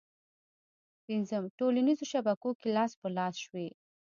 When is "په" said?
3.01-3.07